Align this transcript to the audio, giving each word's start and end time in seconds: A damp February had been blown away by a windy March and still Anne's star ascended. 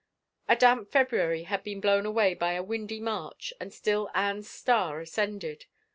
A 0.49 0.55
damp 0.55 0.89
February 0.89 1.43
had 1.43 1.61
been 1.63 1.79
blown 1.79 2.07
away 2.07 2.33
by 2.33 2.53
a 2.53 2.63
windy 2.63 2.99
March 2.99 3.53
and 3.59 3.71
still 3.71 4.09
Anne's 4.15 4.49
star 4.49 4.99
ascended. 4.99 5.67